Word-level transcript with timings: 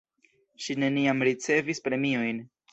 Ŝi 0.65 0.77
neniam 0.85 1.23
ricevis 1.29 1.85
premiojn. 1.91 2.45